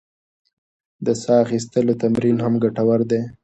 د 1.05 1.07
ساه 1.21 1.41
اخیستلو 1.45 1.93
تمرین 2.01 2.37
هم 2.45 2.53
ګټور 2.63 2.99
دی. 3.11 3.21